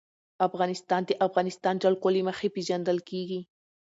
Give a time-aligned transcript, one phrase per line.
[0.47, 3.41] افغانستان د د افغانستان جلکو له مخې پېژندل کېږي.